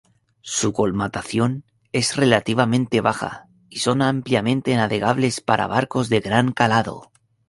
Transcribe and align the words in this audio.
Su 0.41 0.73
colmatación 0.73 1.63
es 1.91 2.15
relativamente 2.15 3.01
baja, 3.01 3.45
y 3.69 3.81
son 3.81 4.01
ampliamente 4.01 4.75
navegables 4.75 5.41
para 5.41 5.67
barcos 5.67 6.09
de 6.09 6.21
gran 6.21 6.53
calado. 6.53 7.11